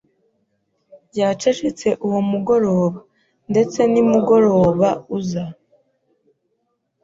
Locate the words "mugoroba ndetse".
2.29-3.79